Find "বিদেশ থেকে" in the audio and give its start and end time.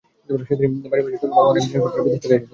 2.05-2.35